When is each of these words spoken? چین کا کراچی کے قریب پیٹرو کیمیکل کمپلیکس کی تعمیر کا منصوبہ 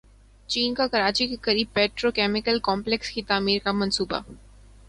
چین 0.49 0.73
کا 0.73 0.87
کراچی 0.87 1.27
کے 1.27 1.35
قریب 1.41 1.73
پیٹرو 1.73 2.11
کیمیکل 2.11 2.59
کمپلیکس 2.63 3.09
کی 3.09 3.21
تعمیر 3.23 3.59
کا 3.63 3.71
منصوبہ 3.71 4.19